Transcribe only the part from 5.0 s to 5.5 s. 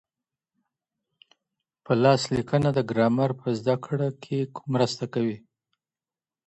کوي.